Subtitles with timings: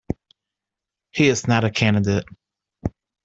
[1.11, 2.25] He is not a candidate.